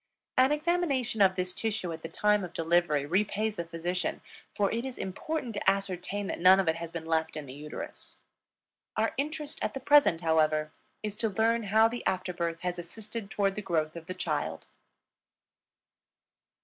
An 0.35 0.51
examination 0.51 1.21
of 1.21 1.35
this 1.35 1.53
tissue 1.53 1.93
at 1.93 2.01
the 2.01 2.09
time 2.09 2.43
of 2.43 2.53
delivery 2.53 3.05
repays 3.05 3.55
the 3.55 3.63
physician, 3.65 4.21
for 4.55 4.71
it 4.71 4.83
is 4.83 4.97
important 4.97 5.53
to 5.53 5.69
ascertain 5.69 6.25
that 6.25 6.39
none 6.39 6.59
of 6.59 6.67
it 6.67 6.77
has 6.77 6.91
been 6.91 7.05
left 7.05 7.37
in 7.37 7.45
the 7.45 7.53
uterus. 7.53 8.17
Our 8.97 9.13
interest 9.17 9.59
at 9.63 9.85
present, 9.85 10.21
however, 10.21 10.71
is 11.03 11.15
to 11.17 11.29
learn 11.29 11.65
how 11.65 11.87
the 11.87 12.03
after 12.07 12.33
birth 12.33 12.61
has 12.61 12.79
assisted 12.79 13.29
toward 13.29 13.53
the 13.53 13.61
growth 13.61 13.95
of 13.95 14.07
the 14.07 14.15
child. 14.15 14.65